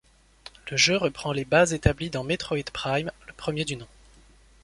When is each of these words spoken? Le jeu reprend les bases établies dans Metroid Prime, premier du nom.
Le 0.71 0.77
jeu 0.77 0.97
reprend 0.97 1.31
les 1.31 1.45
bases 1.45 1.73
établies 1.75 2.09
dans 2.09 2.23
Metroid 2.23 2.57
Prime, 2.73 3.11
premier 3.37 3.65
du 3.65 3.75
nom. 3.75 3.85